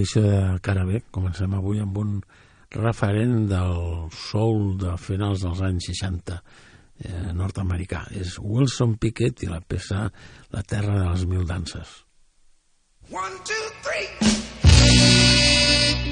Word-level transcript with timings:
deixa 0.00 0.58
cara 0.64 0.84
bé. 0.88 1.02
Comencem 1.12 1.54
avui 1.56 1.80
amb 1.82 1.98
un 2.00 2.18
referent 2.70 3.46
del 3.50 4.10
soul 4.14 4.76
de 4.80 4.96
finals 5.00 5.44
dels 5.44 5.62
anys 5.66 5.90
60 5.92 6.36
eh, 6.36 7.32
nord-americà. 7.36 8.06
És 8.16 8.38
Wilson 8.40 8.96
Pickett 9.00 9.44
i 9.44 9.50
la 9.50 9.60
peça 9.60 10.06
La 10.50 10.62
terra 10.62 10.96
de 10.96 11.08
les 11.10 11.26
mil 11.30 11.44
danses. 11.46 12.00
One, 13.10 13.36
two, 13.44 13.66
three. 13.84 14.06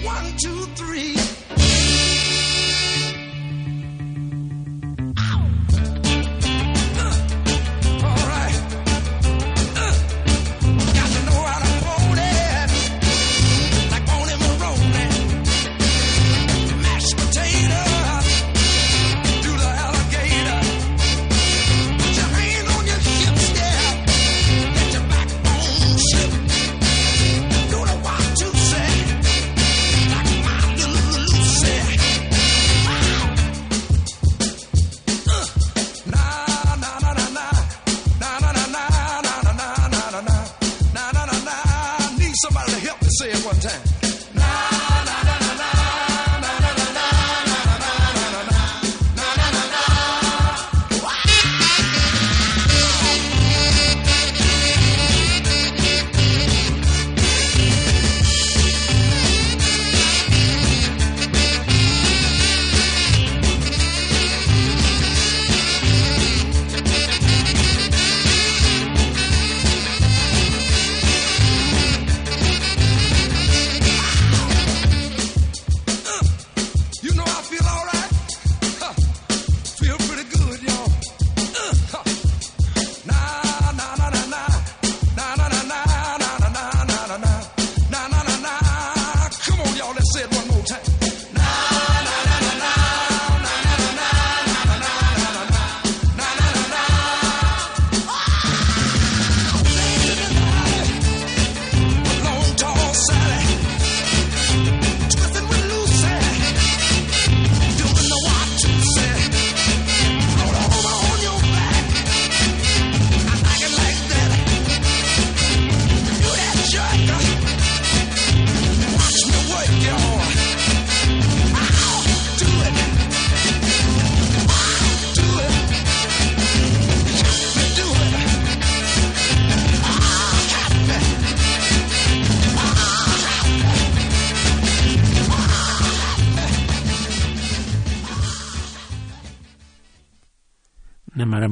One, 0.05 0.35
two, 0.43 0.67
three. 0.75 1.88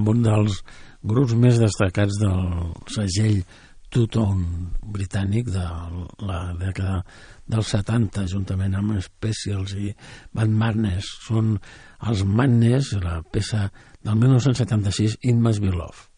amb 0.07 0.13
un 0.15 0.23
dels 0.23 0.61
grups 1.03 1.33
més 1.35 1.57
destacats 1.59 2.21
del 2.21 2.43
segell 2.95 3.41
Tuton 3.91 4.43
britànic 4.95 5.49
de 5.51 5.65
la 6.27 6.41
dècada 6.61 7.01
dels 7.51 7.73
70, 7.75 8.27
juntament 8.31 8.75
amb 8.79 9.01
Specials 9.03 9.75
i 9.79 9.93
Van 10.35 10.55
Marnes. 10.55 11.11
Són 11.27 11.57
els 12.07 12.23
Madness, 12.27 12.95
la 13.03 13.21
peça 13.23 13.67
del 14.03 14.19
1976, 14.23 15.19
In 15.27 15.43
Must 15.43 15.65
Be 15.65 15.75
Love. 15.75 16.16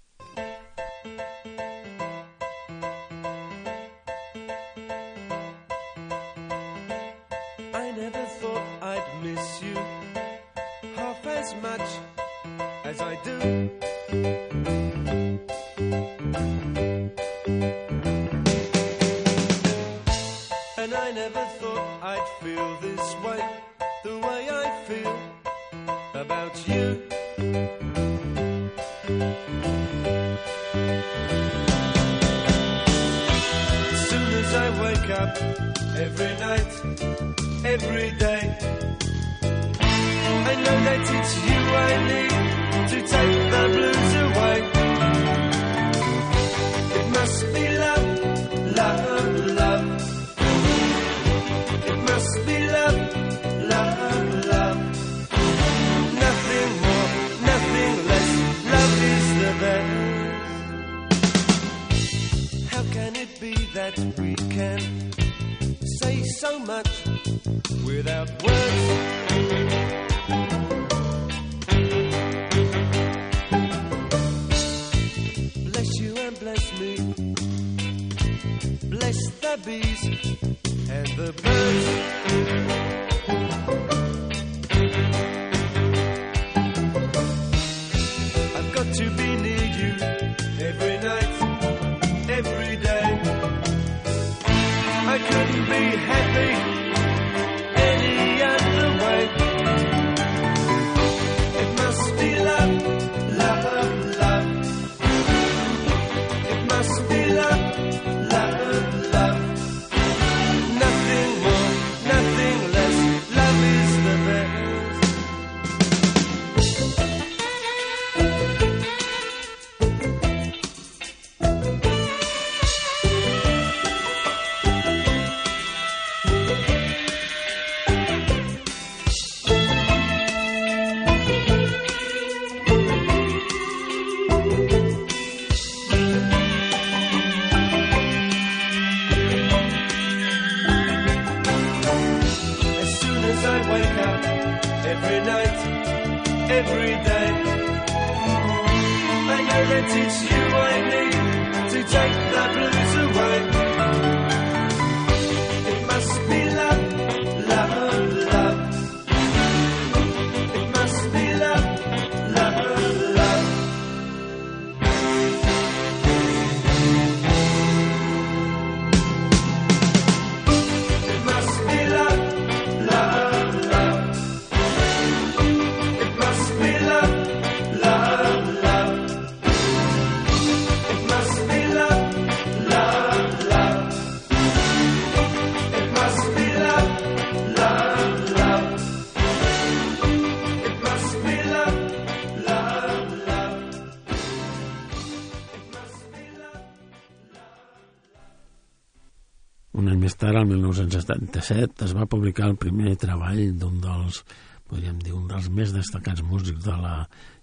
77 201.09 201.87
es 201.87 201.95
va 201.97 202.09
publicar 202.11 202.51
el 202.51 202.59
primer 202.61 202.95
treball 203.01 203.55
d'un 203.57 203.81
dels, 203.81 204.21
podríem 204.69 204.99
dir, 205.01 205.15
un 205.17 205.29
dels 205.31 205.49
més 205.49 205.73
destacats 205.73 206.21
músics 206.23 206.67
de 206.67 206.77
la 206.77 206.97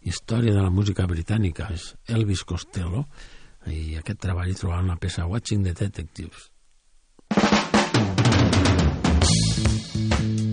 història 0.05 0.53
de 0.53 0.61
la 0.61 0.73
música 0.73 1.07
britànica, 1.09 1.71
és 1.73 1.95
Elvis 2.13 2.45
Costello, 2.45 3.07
i 3.65 3.97
aquest 3.97 4.21
treball 4.21 4.53
hi 4.53 4.59
una 4.69 4.93
la 4.93 4.99
peça 5.01 5.25
Watching 5.25 5.65
the 5.65 5.73
Detectives. 5.73 6.51
Thank 9.95 10.39
you. 10.39 10.44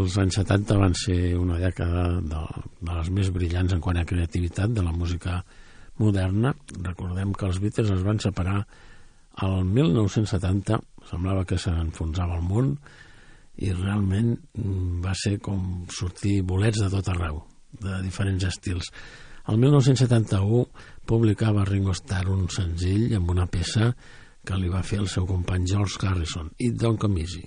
els 0.00 0.16
anys 0.20 0.40
70 0.40 0.78
van 0.80 0.94
ser 0.96 1.18
una 1.38 1.58
dècada 1.60 2.04
de, 2.20 2.44
de 2.80 2.92
les 2.92 3.10
més 3.16 3.30
brillants 3.34 3.74
en 3.76 3.82
quant 3.84 4.00
a 4.00 4.06
creativitat 4.08 4.72
de 4.72 4.84
la 4.84 4.94
música 4.96 5.40
moderna. 6.00 6.54
Recordem 6.80 7.34
que 7.36 7.46
els 7.48 7.60
Beatles 7.62 7.92
es 7.94 8.06
van 8.06 8.20
separar 8.22 8.62
el 9.46 9.64
1970, 9.64 10.80
semblava 11.10 11.46
que 11.48 11.58
s'enfonsava 11.60 12.38
el 12.40 12.46
món, 12.48 12.74
i 13.60 13.72
realment 13.76 14.32
mm, 14.36 15.00
va 15.04 15.14
ser 15.16 15.36
com 15.44 15.84
sortir 15.92 16.40
bolets 16.48 16.80
de 16.80 16.90
tot 16.92 17.12
arreu, 17.12 17.42
de 17.80 18.00
diferents 18.04 18.48
estils. 18.48 18.90
El 19.50 19.60
1971 19.60 20.64
publicava 21.08 21.66
Ringo 21.68 21.94
Starr 21.96 22.32
un 22.32 22.48
senzill 22.52 23.16
amb 23.16 23.32
una 23.32 23.48
peça 23.50 23.92
que 24.46 24.56
li 24.56 24.70
va 24.72 24.84
fer 24.86 25.00
el 25.02 25.08
seu 25.12 25.26
company 25.28 25.66
George 25.68 26.00
Harrison, 26.06 26.52
It 26.58 26.78
Don't 26.80 27.00
Come 27.00 27.20
Easy. 27.20 27.44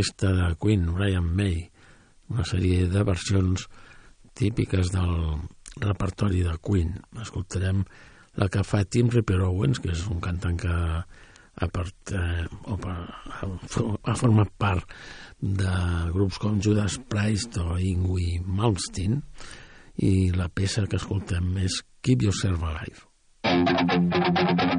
Guitarrista 0.00 0.32
de 0.32 0.56
Queen, 0.56 0.94
Brian 0.94 1.36
May, 1.36 1.70
una 2.30 2.44
sèrie 2.44 2.86
de 2.88 3.02
versions 3.04 3.66
típiques 4.32 4.88
del 4.94 5.36
repertori 5.76 6.40
de 6.42 6.56
Queen. 6.64 6.94
Escoltarem 7.20 7.84
la 8.40 8.48
que 8.48 8.64
fa 8.64 8.84
Tim 8.84 9.10
Ripper 9.10 9.42
Owens, 9.44 9.80
que 9.80 9.92
és 9.92 10.06
un 10.08 10.20
cantant 10.20 10.56
que 10.56 10.72
ha, 10.72 11.68
part, 11.68 12.14
eh, 12.16 12.46
o 12.64 12.78
ha, 12.80 14.16
format 14.16 14.48
part 14.56 14.88
de 15.40 15.74
grups 16.14 16.38
com 16.40 16.60
Judas 16.64 16.96
Priest 17.10 17.60
o 17.60 17.76
Ingui 17.76 18.40
Malmsteen 18.46 19.20
i 20.00 20.32
la 20.32 20.48
peça 20.48 20.86
que 20.86 20.96
escoltem 20.96 21.58
és 21.60 21.82
Keep 22.00 22.24
Yourself 22.24 22.64
Alive. 22.64 23.04
Keep 23.44 24.69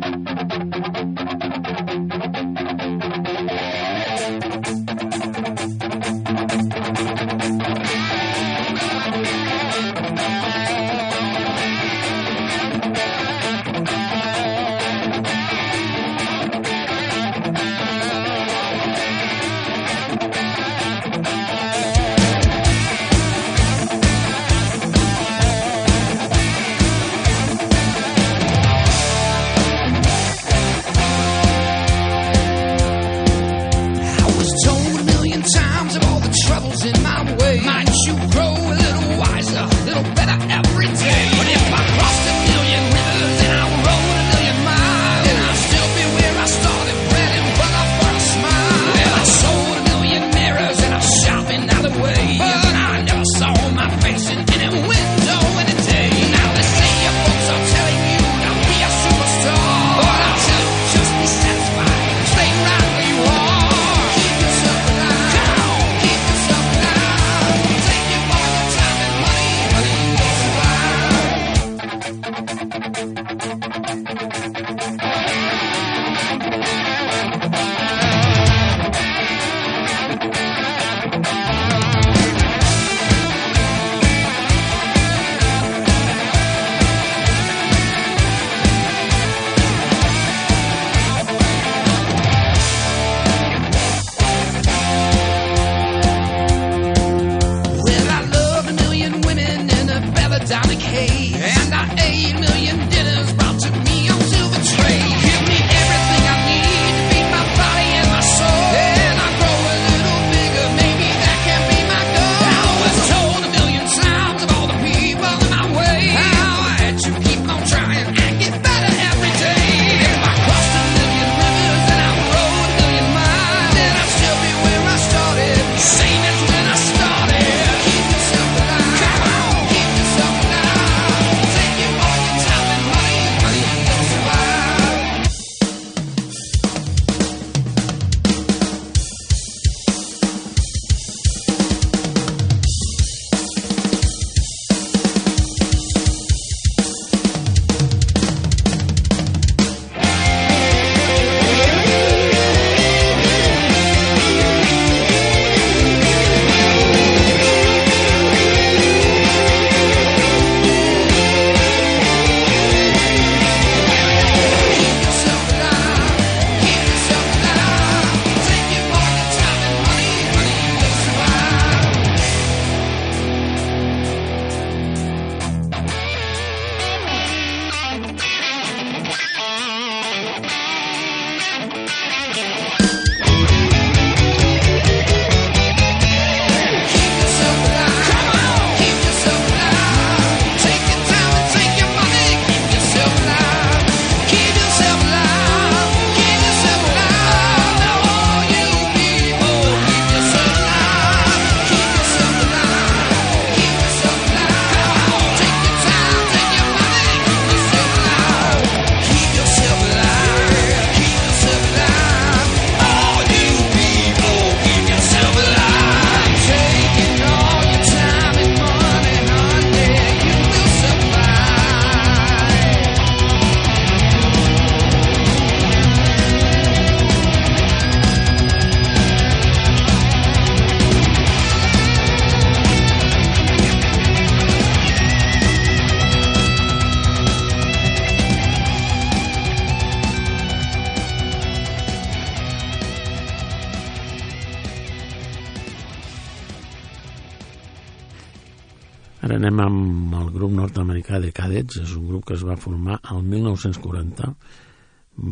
el 250.21 250.31
grup 250.33 250.51
nord-americà 250.53 251.19
de 251.21 251.31
Cadets, 251.35 251.81
és 251.81 251.95
un 251.97 252.07
grup 252.09 252.27
que 252.29 252.35
es 252.37 252.45
va 252.45 252.59
formar 252.59 252.99
al 253.03 253.23
1940, 253.25 254.29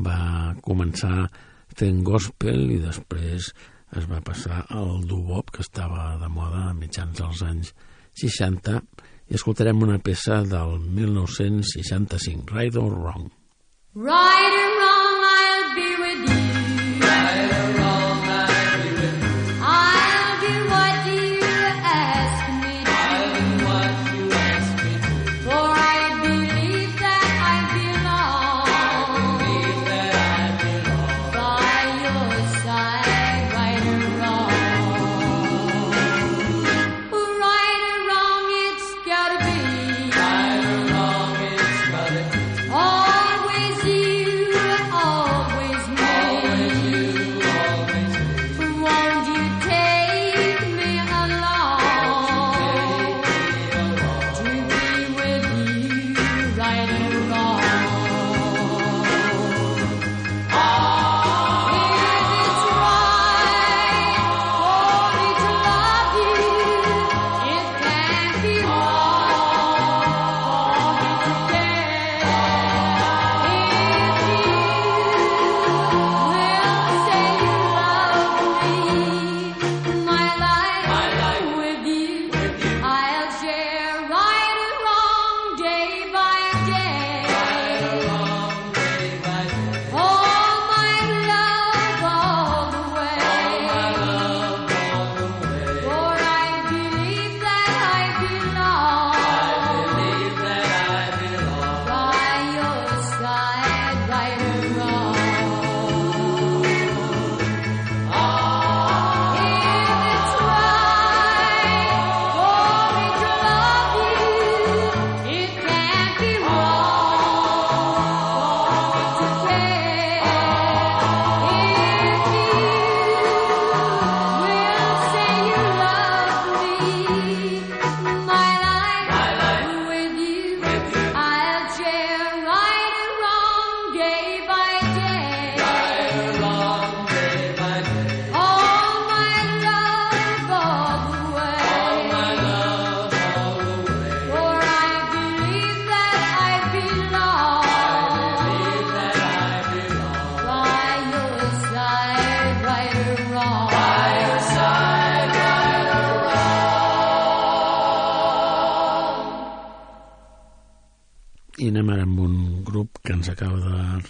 va 0.06 0.56
començar 0.66 1.28
fent 1.78 2.02
gospel 2.06 2.66
i 2.74 2.80
després 2.82 3.52
es 3.98 4.10
va 4.10 4.22
passar 4.26 4.64
al 4.70 5.06
doo-wop, 5.10 5.54
que 5.54 5.64
estava 5.66 6.12
de 6.22 6.30
moda 6.30 6.68
a 6.70 6.76
mitjans 6.78 7.18
dels 7.18 7.42
anys 7.46 7.74
60, 8.22 8.82
i 9.30 9.38
escoltarem 9.38 9.86
una 9.86 10.00
peça 10.02 10.42
del 10.46 10.78
1965, 10.80 12.50
Right 12.54 12.78
or 12.82 12.94
Wrong. 12.98 13.30
Right 13.96 14.60
or 14.64 14.70
wrong, 14.82 15.26
I'll 15.30 15.74
be 15.76 15.90
with 16.02 16.30
you. 16.30 16.39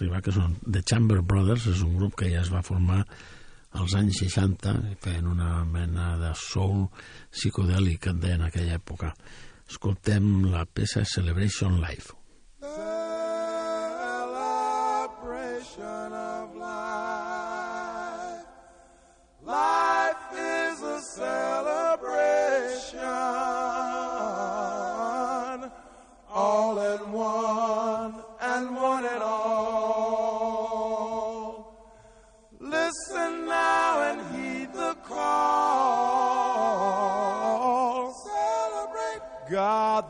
arribar, 0.01 0.21
que 0.23 0.31
són 0.35 0.55
The 0.63 0.81
Chamber 0.85 1.21
Brothers, 1.21 1.67
és 1.73 1.83
un 1.85 1.95
grup 1.99 2.15
que 2.19 2.29
ja 2.31 2.41
es 2.43 2.51
va 2.53 2.63
formar 2.65 3.03
als 3.79 3.93
anys 3.97 4.19
60, 4.23 4.73
feien 5.03 5.27
una 5.29 5.63
mena 5.65 6.17
de 6.21 6.33
soul 6.39 6.88
psicodèlic 7.29 7.99
que 8.05 8.09
en 8.13 8.19
deien 8.23 8.41
en 8.41 8.47
aquella 8.47 8.75
època. 8.79 9.13
Escoltem 9.69 10.45
la 10.49 10.65
peça 10.65 11.05
Celebration 11.05 11.79
Life. 11.81 12.15
Celebration 14.99 16.13
of 16.13 16.55
life 16.55 16.69
Life 19.45 20.33
is 20.33 20.81
a 20.81 21.01
celebration 21.01 21.48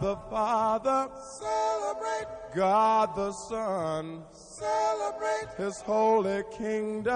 The 0.02 0.16
Father. 0.30 1.10
Celebrate. 1.22 2.28
God 2.56 3.16
the 3.16 3.32
Son. 3.32 4.24
Celebrate. 4.32 5.50
His 5.58 5.82
holy 5.82 6.44
kingdom. 6.58 7.10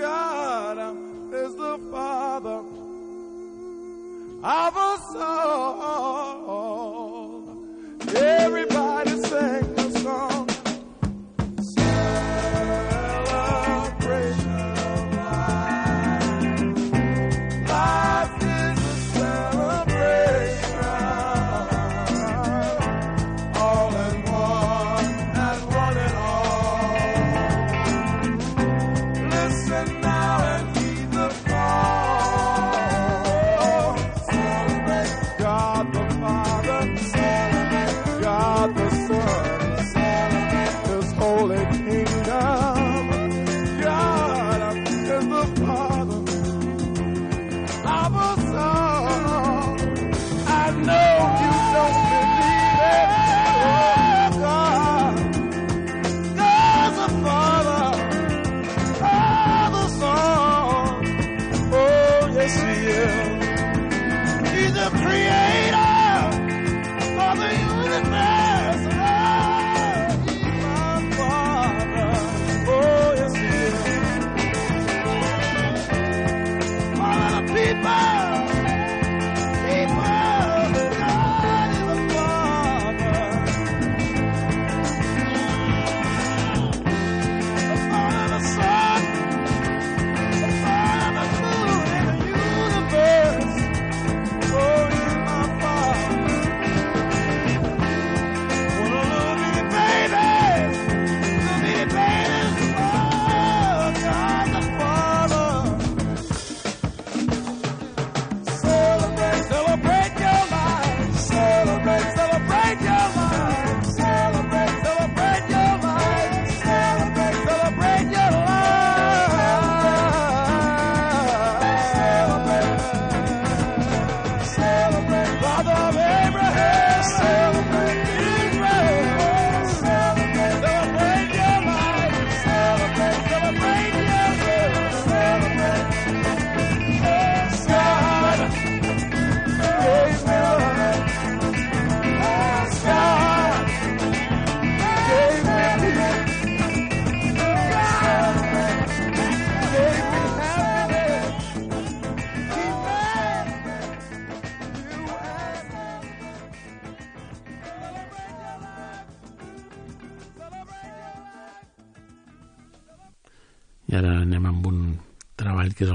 God 0.00 0.96
is 1.34 1.54
the 1.56 1.78
Father 1.90 2.62
of 4.42 4.76
us 4.76 5.14
all. 5.16 5.77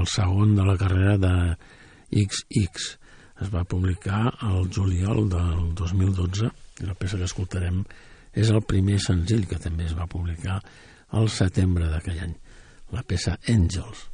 el 0.04 0.10
segon 0.12 0.54
de 0.56 0.64
la 0.66 0.76
carrera 0.76 1.16
de 1.16 1.34
XX. 2.12 2.88
Es 3.40 3.50
va 3.50 3.64
publicar 3.64 4.28
el 4.44 4.68
juliol 4.68 5.28
del 5.32 5.70
2012 5.74 6.50
i 6.82 6.88
la 6.88 6.96
peça 6.98 7.18
que 7.18 7.28
escoltarem 7.28 7.80
és 8.34 8.50
el 8.52 8.60
primer 8.68 8.98
senzill 9.00 9.46
que 9.48 9.60
també 9.62 9.88
es 9.88 9.96
va 9.96 10.10
publicar 10.10 10.60
al 11.16 11.30
setembre 11.32 11.88
d'aquell 11.88 12.20
any, 12.26 12.34
la 12.92 13.04
peça 13.06 13.38
Angels. 13.48 14.10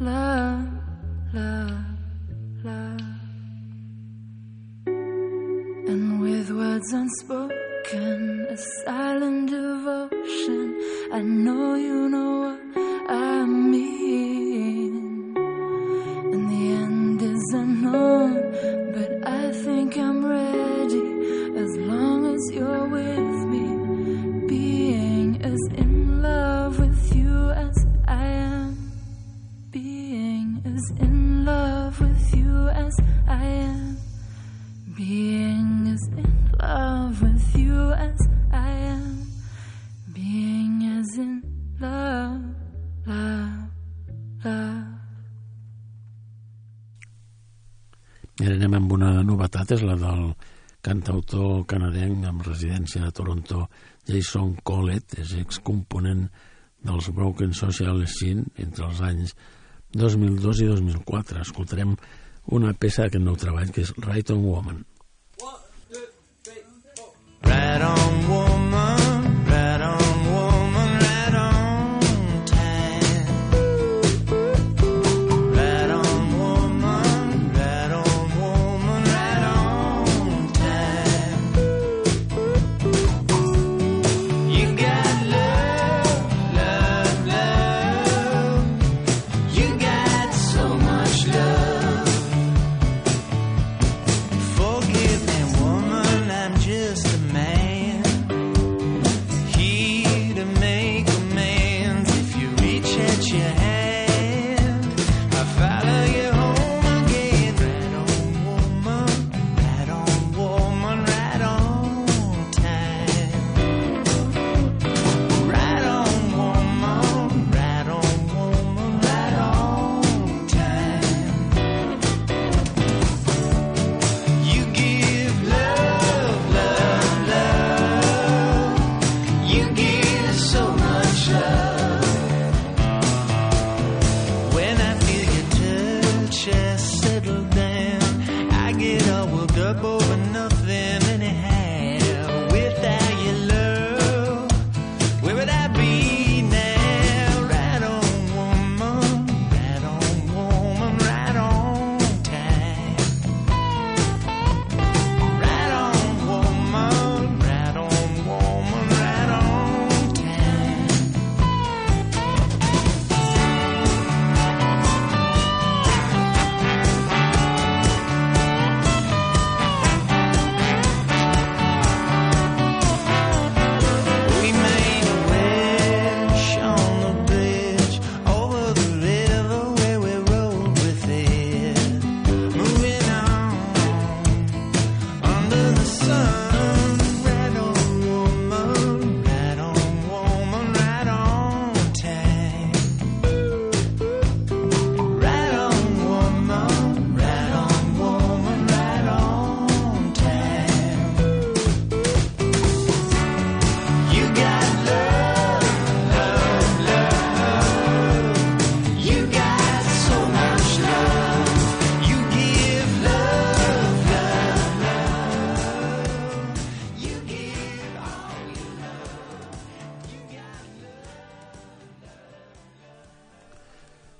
love, 0.00 0.66
love, 1.34 1.84
love. 2.64 3.00
And 4.86 6.20
with 6.20 6.50
words 6.50 6.92
unspoken, 6.92 8.46
a 8.48 8.56
silent 8.84 9.50
devotion, 9.50 10.80
I 11.12 11.20
know 11.20 11.74
you 11.74 12.08
know 12.08 12.40
what 12.40 13.10
I'm. 13.10 13.59
És 49.70 49.82
la 49.86 49.94
del 49.94 50.32
cantautor 50.82 51.64
canadenc 51.70 52.24
amb 52.26 52.46
residència 52.46 53.04
a 53.06 53.12
Toronto, 53.14 53.66
Jason 54.08 54.56
Collett, 54.66 55.14
és 55.22 55.36
excomponent 55.38 56.24
dels 56.82 57.10
Broken 57.14 57.52
Social 57.54 58.00
Scene 58.08 58.48
entre 58.58 58.88
els 58.88 59.02
anys 59.04 59.36
2002 59.94 60.64
i 60.64 60.70
2004. 60.72 61.44
Escoltarem 61.44 61.94
una 62.56 62.72
peça 62.74 63.04
d'aquest 63.04 63.22
nou 63.22 63.38
treball, 63.38 63.70
que 63.70 63.84
és 63.84 63.92
Right 64.00 64.32
on 64.34 64.42
Woman. 64.48 64.82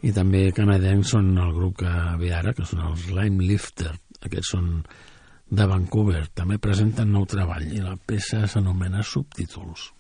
i 0.03 0.13
també 0.17 0.47
canadencs 0.57 1.13
són 1.15 1.33
el 1.39 1.53
grup 1.57 1.81
que 1.83 1.95
ve 2.21 2.33
ara, 2.33 2.55
que 2.57 2.65
són 2.69 2.85
els 2.89 3.09
Lime 3.13 3.45
Lifter. 3.45 3.93
Aquests 4.25 4.53
són 4.57 4.69
de 5.51 5.67
Vancouver. 5.67 6.27
També 6.35 6.61
presenten 6.63 7.13
nou 7.13 7.27
treball 7.29 7.67
i 7.69 7.83
la 7.85 7.97
peça 7.97 8.47
s'anomena 8.49 9.05
Subtítols. 9.05 9.91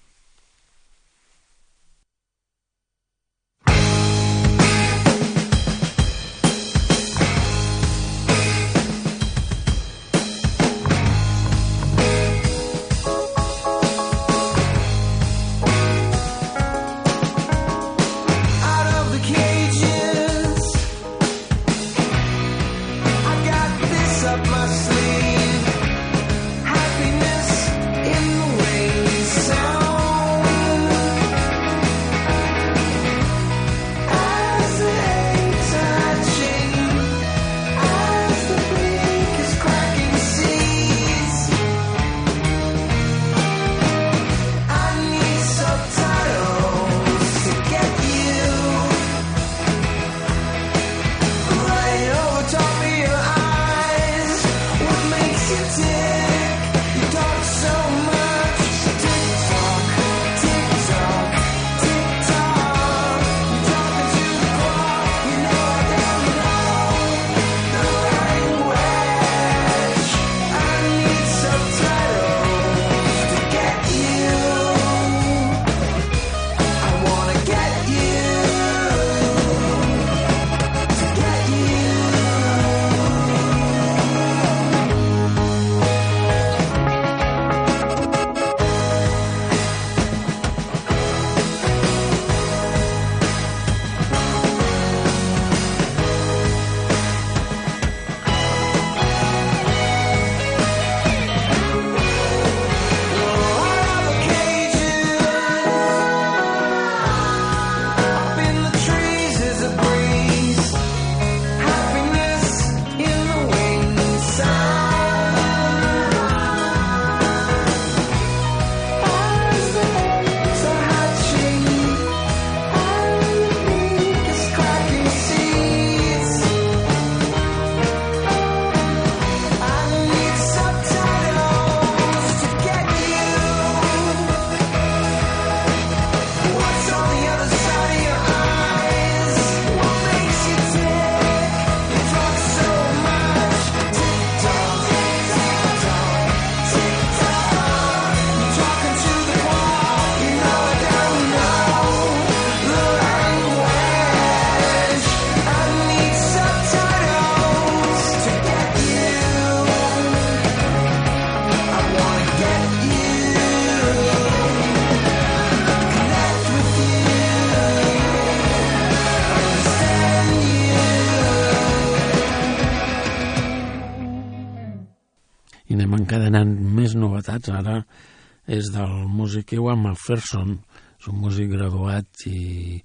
músic 179.30 179.52
Ewan 179.54 179.78
McPherson, 179.78 180.56
és 180.98 181.04
un 181.06 181.20
músic 181.22 181.52
graduat 181.52 182.24
i, 182.26 182.80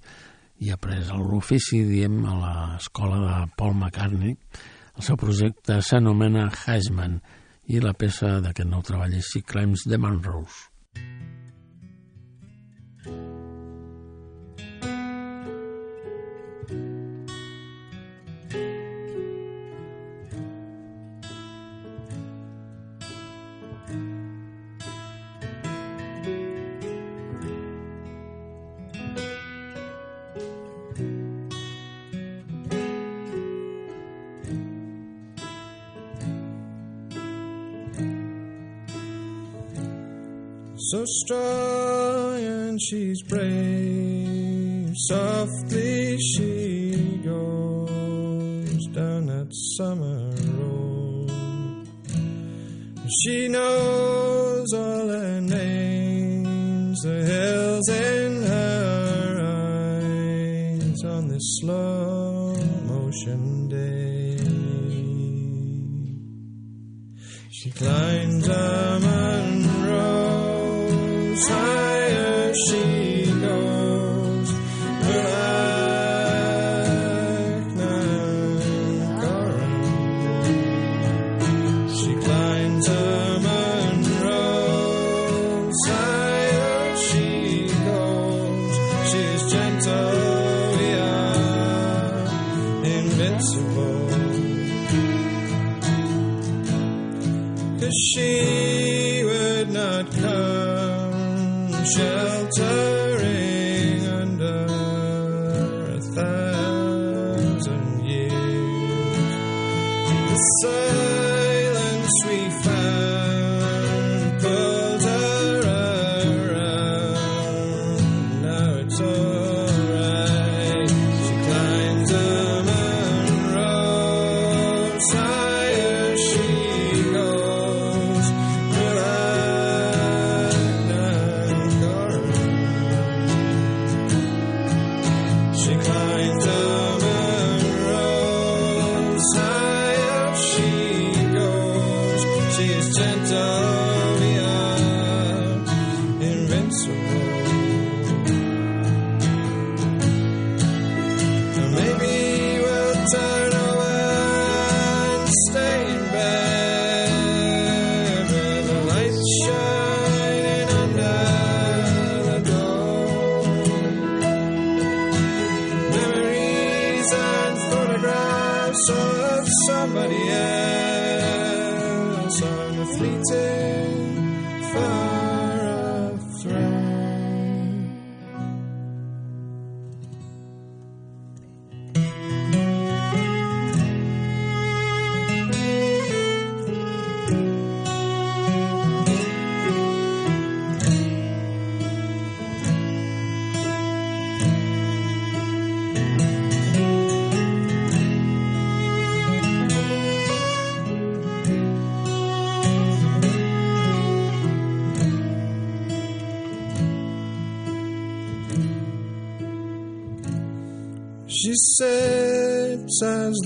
i 0.62 0.68
ha 0.70 0.76
pres 0.78 1.08
l'ofici, 1.10 1.80
diem, 1.88 2.20
a 2.22 2.34
l'escola 2.38 3.18
de 3.24 3.40
Paul 3.58 3.74
McCartney. 3.74 4.36
El 4.94 5.02
seu 5.02 5.18
projecte 5.18 5.80
s'anomena 5.82 6.44
Heisman 6.62 7.18
i 7.66 7.82
la 7.82 7.96
peça 7.98 8.36
d'aquest 8.44 8.70
nou 8.70 8.86
treball 8.86 9.18
és 9.18 9.26
She 9.32 9.42
Climbs 9.42 9.88
the 9.90 9.98
Man 9.98 10.22
Rose. 10.22 10.75
so 40.90 41.02
strong 41.04 42.38
and 42.38 42.80
she's 42.80 43.20
brave. 43.22 44.92
Softly 44.94 46.16
she 46.18 47.20
goes 47.24 48.86
down 48.94 49.26
that 49.26 49.48
summer 49.76 50.30
road. 50.60 51.88
She 53.24 53.48
knows. 53.48 54.15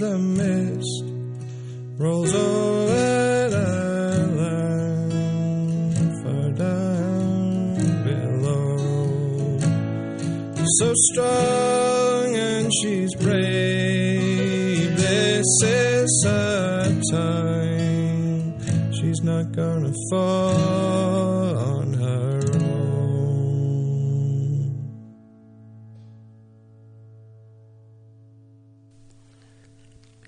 them. 0.01 0.30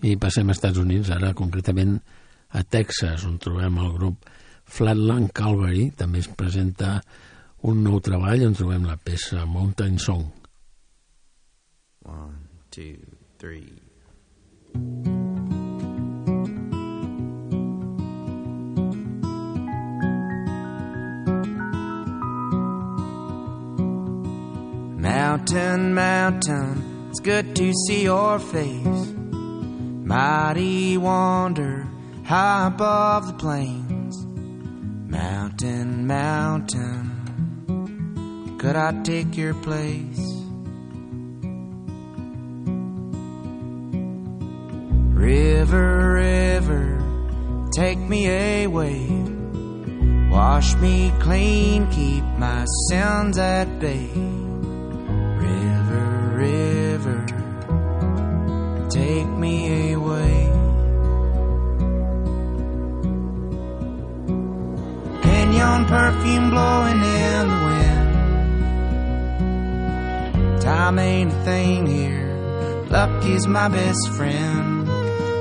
I 0.03 0.17
passem 0.19 0.49
als 0.51 0.59
Estats 0.59 0.81
Units, 0.83 1.13
ara 1.15 1.31
concretament 1.39 2.01
a 2.59 2.65
Texas, 2.67 3.23
on 3.29 3.39
trobem 3.39 3.77
el 3.79 3.93
grup 3.95 4.27
Flatland 4.67 5.31
Calvary. 5.37 5.93
També 5.97 6.19
es 6.19 6.29
presenta 6.29 6.97
un 7.71 7.85
nou 7.85 8.01
treball 8.03 8.43
on 8.49 8.57
trobem 8.59 8.89
la 8.89 8.99
peça 8.99 9.47
Mountain 9.47 9.99
Song. 10.03 10.27
One, 12.03 12.49
two, 12.71 12.99
three. 13.39 13.79
Mountain, 24.99 25.95
mountain, 25.95 27.09
it's 27.09 27.21
good 27.21 27.55
to 27.55 27.73
see 27.87 28.03
your 28.03 28.39
face. 28.41 29.12
Mighty 30.05 30.97
wonder, 30.99 31.87
high 32.25 32.67
above 32.67 33.29
the 33.29 33.35
plains. 33.35 34.27
Mountain, 35.07 36.09
mountain, 36.09 37.09
could 38.59 38.75
I 38.75 39.01
take 39.05 39.37
your 39.37 39.55
place? 39.55 40.19
River, 45.15 46.15
river, 46.15 46.99
take 47.73 47.99
me 47.99 48.65
away. 48.65 49.07
Wash 50.31 50.75
me 50.77 51.13
clean, 51.21 51.87
keep 51.93 52.25
my 52.39 52.65
sins 52.89 53.39
at 53.39 53.79
bay. 53.79 54.11
River, 55.47 56.33
river, 56.35 57.27
take 58.91 59.29
me 59.29 59.67
away. 59.69 59.82
Perfume 65.87 66.51
blowing 66.51 67.01
in 67.03 67.49
the 67.49 67.61
wind. 67.67 68.13
Time 70.63 70.99
ain't 70.99 71.33
a 71.33 71.45
thing 71.45 71.87
here. 71.87 72.29
Luck 72.89 73.25
is 73.25 73.47
my 73.47 73.69
best 73.69 74.11
friend. 74.17 74.87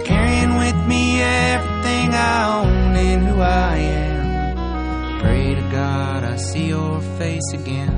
Carrying 0.05 0.57
with 0.57 0.87
me 0.87 1.21
everything 1.21 2.13
I 2.13 2.59
own 2.59 2.95
and 2.95 3.27
who 3.27 3.41
I 3.41 3.77
am. 3.77 5.21
Pray 5.21 5.55
to 5.55 5.61
God 5.71 6.23
I 6.23 6.37
see 6.37 6.67
your 6.67 7.01
face 7.19 7.53
again. 7.53 7.97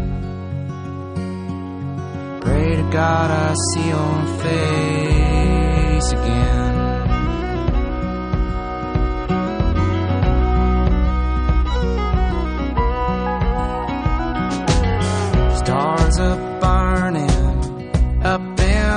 Pray 2.41 2.75
to 2.75 2.83
God 2.91 3.31
I 3.31 3.53
see 3.73 3.87
your 3.87 4.25
face 4.43 6.11
again. 6.11 6.72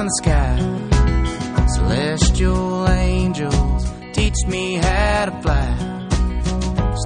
The 0.06 0.12
sky. 0.22 0.56
Celestial 1.74 2.88
angels 2.88 3.92
teach 4.12 4.36
me 4.46 4.76
how 4.76 5.24
to 5.26 5.42
fly. 5.42 5.68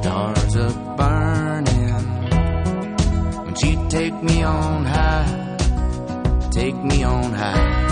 Stars 0.00 0.56
are 0.56 0.96
burning. 0.98 2.06
Won't 3.36 3.62
you 3.62 3.88
take 3.88 4.22
me 4.22 4.42
on 4.42 4.84
high? 4.84 5.56
Take 6.50 6.76
me 6.76 7.02
on 7.02 7.32
high. 7.32 7.89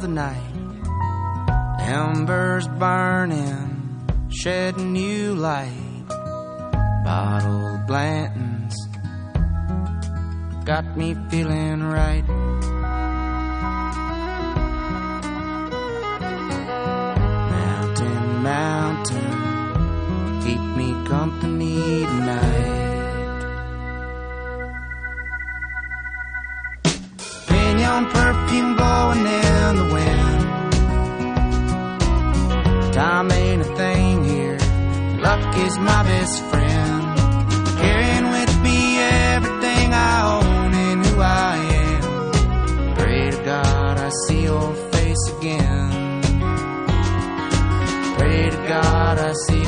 The 0.00 0.08
night. 0.08 0.40
Embers 1.80 2.66
burning, 2.78 4.30
shedding 4.30 4.94
new 4.94 5.34
light. 5.34 6.06
Bottled 7.04 7.86
Blantons 7.86 8.74
got 10.64 10.96
me 10.96 11.14
feeling 11.28 11.82
right. 11.82 12.26
Mountain, 17.50 18.42
mountain, 18.42 19.30
keep 20.42 20.60
me 20.78 20.94
company 21.06 22.06
tonight. 22.06 22.70
Perfume 28.00 28.79
Time 33.00 33.32
ain't 33.32 33.62
a 33.62 33.76
thing 33.76 34.24
here. 34.24 34.58
Luck 35.22 35.56
is 35.56 35.78
my 35.78 36.02
best 36.02 36.44
friend. 36.50 37.02
Carrying 37.78 38.28
with 38.30 38.52
me 38.62 38.98
everything 38.98 39.94
I 39.94 40.16
own 40.36 40.74
and 40.74 41.06
who 41.06 41.18
I 41.18 41.56
am. 41.86 42.94
Pray 42.96 43.30
to 43.30 43.42
God 43.42 43.96
I 43.96 44.10
see 44.26 44.42
your 44.42 44.74
face 44.92 45.24
again. 45.38 46.20
Pray 48.18 48.50
to 48.50 48.60
God 48.68 49.18
I 49.18 49.32
see 49.46 49.59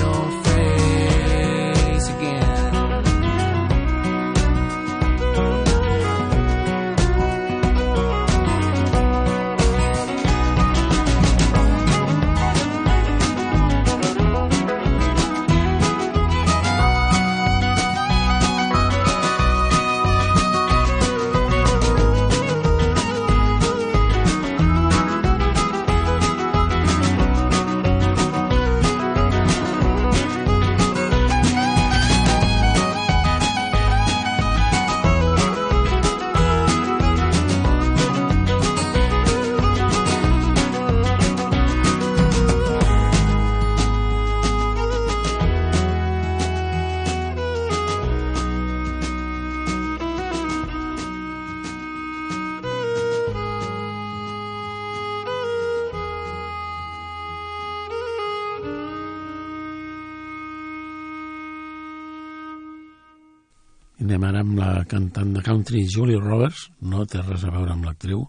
cantant 64.92 65.32
de 65.32 65.40
country 65.40 65.86
Julie 65.88 66.20
Roberts, 66.20 66.66
no 66.84 67.06
té 67.08 67.22
res 67.24 67.46
a 67.48 67.52
veure 67.54 67.72
amb 67.72 67.86
l'actriu, 67.88 68.26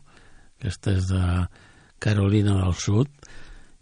aquesta 0.55 0.93
és 0.95 1.09
de 1.09 1.23
Carolina 2.03 2.55
del 2.61 2.75
Sud 2.79 3.09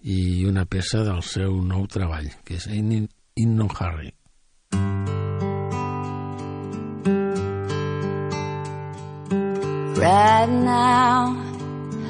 i 0.10 0.48
una 0.50 0.66
peça 0.66 1.04
del 1.06 1.22
seu 1.22 1.60
nou 1.62 1.86
treball, 1.86 2.32
que 2.46 2.58
és 2.58 2.66
In, 2.74 3.06
in, 3.38 3.56
No 3.58 3.68
Hurry. 3.70 4.10
Right 10.02 10.50
now, 10.50 11.38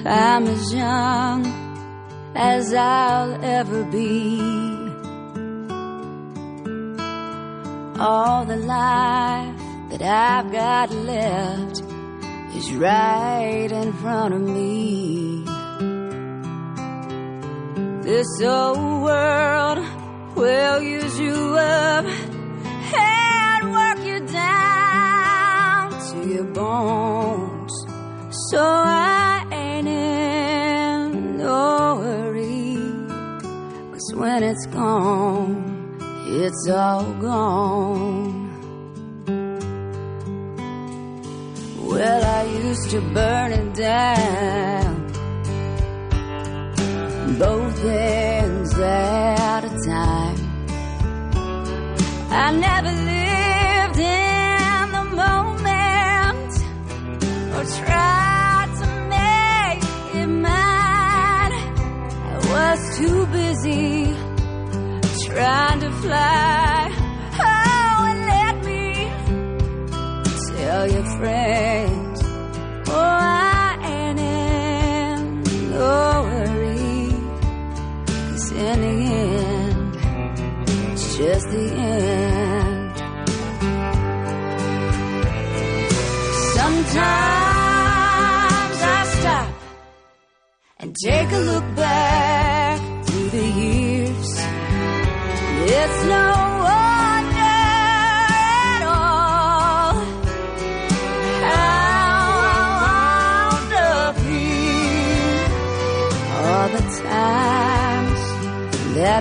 I'm 0.05 0.47
as 0.47 0.73
young 0.73 1.43
as 2.33 2.73
I'll 2.73 3.35
ever 3.43 3.83
be. 3.91 4.39
All 7.99 8.45
the 8.45 8.55
life 8.55 9.70
that 9.91 10.01
I've 10.01 10.51
got 10.51 10.89
left 10.91 11.81
is 12.55 12.73
right 12.75 13.69
in 13.69 13.91
front 13.93 14.33
of 14.33 14.41
me. 14.41 15.43
This 18.01 18.41
old 18.41 19.03
world 19.03 19.79
will 20.35 20.81
use 20.81 21.19
you 21.19 21.35
up 21.57 22.05
and 22.05 23.71
work 23.71 23.99
you 24.05 24.25
down 24.27 25.91
to 25.91 26.29
your 26.29 26.45
bones. 26.45 27.73
So 28.49 28.61
I 28.61 29.45
ain't 29.51 29.87
in 29.87 31.37
no 31.37 31.97
hurry. 31.97 32.77
Cause 33.91 34.13
when 34.15 34.43
it's 34.43 34.65
gone, 34.67 35.97
it's 36.27 36.69
all 36.69 37.13
gone. 37.15 38.40
Well, 41.91 42.23
I 42.23 42.43
used 42.43 42.89
to 42.91 43.01
burn 43.13 43.51
it 43.51 43.73
down 43.75 45.11
both 47.41 47.83
ends 47.85 48.73
at 48.77 49.63
a 49.63 49.69
time. 49.87 50.37
I 52.29 52.51
never 52.67 52.93
lived 53.13 53.99
in 53.99 54.85
the 54.97 55.05
moment 55.23 56.51
or 57.55 57.63
tried 57.81 58.69
to 58.79 58.87
make 59.15 59.83
it 60.21 60.27
mine. 60.27 61.53
I 62.31 62.37
was 62.53 62.79
too 62.99 63.19
busy 63.39 64.15
trying 65.25 65.79
to 65.79 65.91
fly. 66.03 66.91
Oh, 67.39 68.09
and 68.11 68.21
let 68.33 68.55
me 68.69 68.85
tell 70.55 70.83
your 70.95 71.07
friends, 71.17 71.70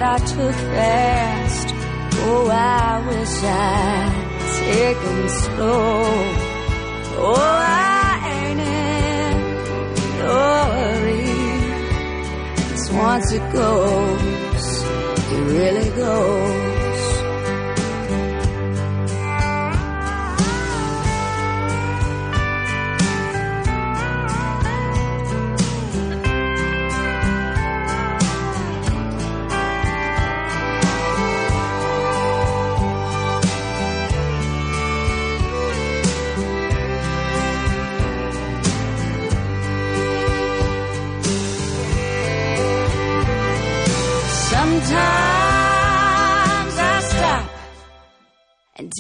that 0.01 0.15
I 0.15 0.25
took 0.25 0.55
fast. 0.55 1.69
Oh, 2.23 2.49
I 2.49 3.07
wish 3.09 3.35
I'd 3.45 4.31
taken 4.65 5.29
slow. 5.29 6.03
Oh, 7.23 7.37
I 7.37 8.13
ain't 8.37 8.61
in 8.61 9.33
no 10.21 10.39
hurry. 10.77 11.29
'Cause 12.71 12.87
once 12.93 13.33
it 13.33 13.47
goes, 13.53 14.65
it 15.35 15.43
really 15.57 15.91
goes. 15.91 16.60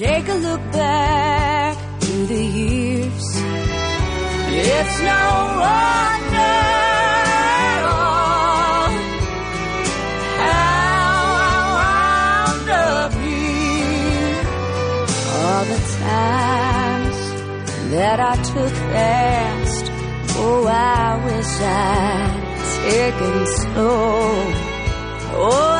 Take 0.00 0.28
a 0.28 0.34
look 0.34 0.62
back 0.72 1.76
through 2.00 2.24
the 2.24 2.42
years. 2.42 3.26
It's 4.48 4.98
no 5.10 5.24
wonder 5.60 6.56
at 7.68 7.82
all 7.98 8.88
how 10.40 11.20
I 11.36 11.60
wound 11.76 12.68
up 12.70 13.12
here. 13.12 14.40
All 15.36 15.64
the 15.74 15.80
times 16.00 17.18
that 17.90 18.18
I 18.20 18.34
took 18.52 18.74
fast. 18.92 19.84
Oh, 20.42 20.66
I 20.66 21.22
wish 21.26 21.60
I'd 21.60 22.42
taken 22.88 23.36
slow. 23.46 24.30
Oh, 25.42 25.79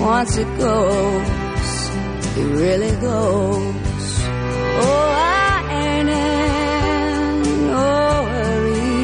once 0.00 0.36
it 0.36 0.46
goes, 0.58 1.70
it 2.36 2.48
really 2.54 2.94
goes. 3.00 4.06
Oh, 4.80 5.10
I 5.14 5.58
ain't 5.82 6.08
in 6.08 7.66
no 7.66 7.88
hurry. 8.30 8.94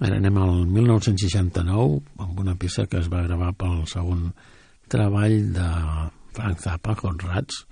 Ara 0.00 0.16
anem 0.16 0.36
al 0.40 0.64
1969 0.66 2.00
amb 2.18 2.40
una 2.40 2.56
peça 2.56 2.88
que 2.88 2.98
es 2.98 3.12
va 3.12 3.22
gravar 3.28 3.52
pel 3.52 3.84
segon 3.86 4.32
treball 4.88 5.52
de 5.52 5.68
Frank 6.36 6.62
Zappa, 6.64 6.96
Hot 7.02 7.26
Rats. 7.28 7.64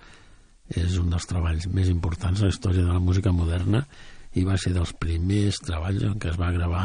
És 0.71 0.99
un 1.01 1.09
dels 1.11 1.27
treballs 1.27 1.67
més 1.75 1.89
importants 1.91 2.39
de 2.39 2.47
la 2.47 2.55
història 2.55 2.85
de 2.87 2.93
la 2.93 3.03
música 3.03 3.33
moderna 3.35 3.83
i 4.39 4.45
va 4.47 4.59
ser 4.61 4.75
dels 4.77 4.93
primers 5.03 5.59
treballs 5.65 6.05
en 6.07 6.21
què 6.23 6.31
es 6.31 6.39
va 6.39 6.53
gravar 6.55 6.85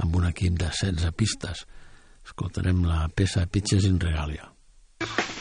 amb 0.00 0.16
un 0.16 0.30
equip 0.30 0.56
de 0.62 0.70
16 0.70 1.12
pistes. 1.18 1.66
Escoltarem 2.24 2.86
la 2.88 3.04
peça 3.12 3.44
Pitches 3.46 3.84
in 3.90 4.00
Regalia. 4.00 4.48
Pitches 5.00 5.39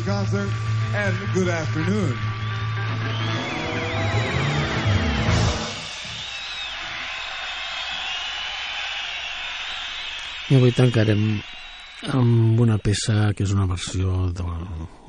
the 0.00 0.10
concert 0.10 0.48
and 0.94 1.16
good 1.34 1.48
afternoon. 1.48 2.14
I 10.50 10.56
avui 10.58 10.72
tancarem 10.74 11.20
amb 12.10 12.60
una 12.60 12.78
peça 12.82 13.30
que 13.36 13.44
és 13.44 13.52
una 13.54 13.68
versió 13.70 14.30
de 14.34 14.46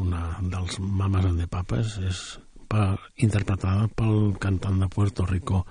una 0.04 0.24
dels 0.42 0.80
Mamas 0.80 1.26
and 1.30 1.39
the 1.42 1.48
Papas, 1.48 1.98
és 2.06 2.20
per, 2.70 2.98
interpretada 3.16 3.88
pel 3.96 4.36
cantant 4.39 4.82
de 4.82 4.89
Puerto 4.92 5.26
Rico 5.26 5.64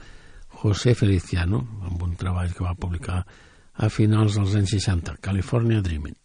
José 0.63 0.95
Feliciano, 0.95 1.63
amb 1.87 2.03
un 2.03 2.17
treball 2.17 2.57
que 2.57 2.67
va 2.67 2.75
publicar 2.75 3.23
a 3.75 3.89
finals 3.89 4.41
dels 4.41 4.57
anys 4.59 4.77
60, 4.79 5.21
California 5.23 5.85
Dreaming. 5.85 6.17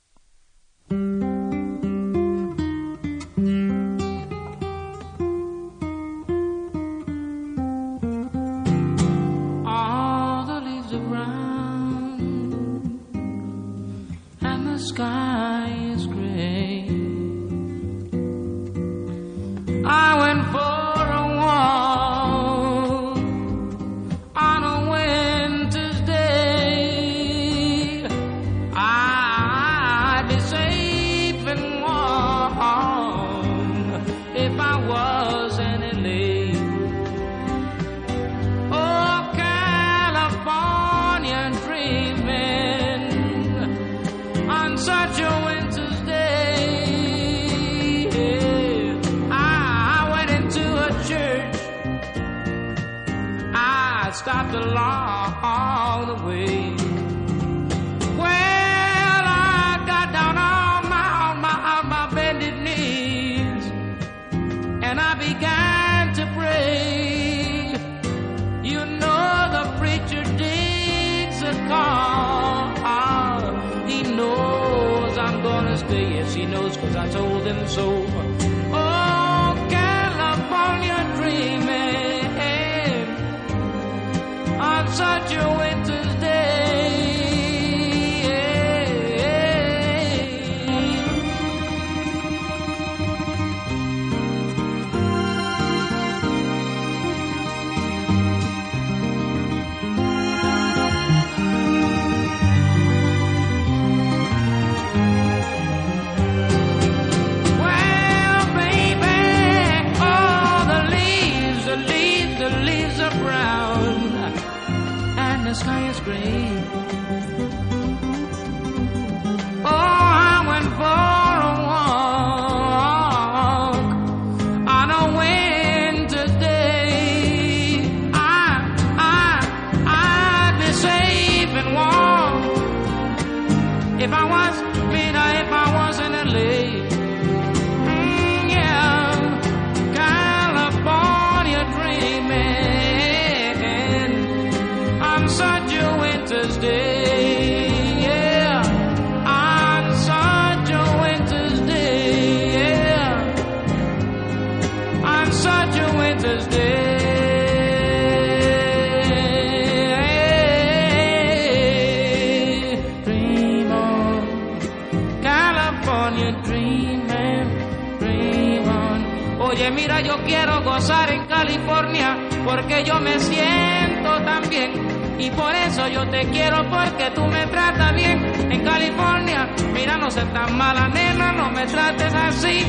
Gozar 170.86 171.10
en 171.10 171.26
California 171.26 172.16
porque 172.46 172.84
yo 172.84 173.00
me 173.00 173.20
siento 173.20 174.22
tan 174.24 174.48
bien. 174.48 174.72
Y 175.18 175.32
por 175.32 175.56
eso 175.56 175.88
yo 175.88 176.08
te 176.12 176.30
quiero 176.30 176.58
porque 176.70 177.10
tú 177.16 177.26
me 177.26 177.48
tratas 177.48 177.96
bien 177.96 178.24
en 178.52 178.64
California. 178.64 179.50
Mira, 179.74 179.98
no 179.98 180.12
seas 180.12 180.32
tan 180.32 180.56
mala 180.56 180.88
nena, 180.90 181.32
no 181.32 181.50
me 181.50 181.66
trates 181.66 182.14
así. 182.14 182.64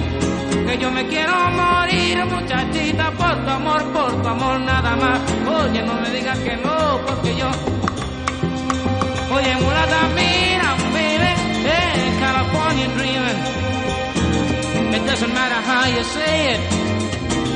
Que 0.67 0.79
yo 0.79 0.91
me 0.93 1.07
quiero 1.09 1.35
morir, 1.51 2.25
muchachita, 2.25 3.11
por 3.11 3.45
tu 3.45 3.51
amor, 3.51 3.85
por 3.93 4.23
tu 4.23 4.29
amor 4.29 4.61
nada 4.61 4.97
más. 4.97 5.21
Oye, 5.47 5.83
no 5.83 5.95
me 6.01 6.09
digas 6.11 6.39
que 6.39 6.57
no, 6.57 6.99
porque 7.07 7.37
yo 7.37 7.51
Oye, 9.37 9.57
mulata, 9.57 10.09
mira, 10.15 10.75
baby, 10.95 11.33
hey, 11.69 12.17
California 12.19 12.89
dreaming. 12.97 13.41
It 14.95 15.07
doesn't 15.07 15.35
matter 15.35 15.61
how 15.61 15.85
you 15.95 16.05
say 16.05 16.55
it. 16.55 16.86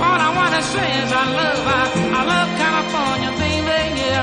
All 0.06 0.20
I 0.28 0.30
wanna 0.34 0.62
say 0.62 0.88
is 1.02 1.12
I 1.12 1.24
love, 1.40 1.62
I, 1.78 1.82
I 2.18 2.22
love 2.32 2.48
California, 2.64 3.30
baby, 3.38 4.00
yeah. 4.00 4.22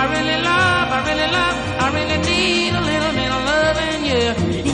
I 0.00 0.02
really 0.14 0.38
love, 0.50 0.88
I 0.96 1.00
really 1.08 1.28
love, 1.38 1.56
I 1.84 1.86
really 1.96 2.18
need 2.28 2.72
a 2.74 2.82
little 2.90 3.12
bit 3.18 3.30
of 3.36 3.42
loving, 3.52 4.00
yeah. 4.10 4.73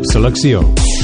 Club 0.00 0.06
Selecció. 0.12 0.99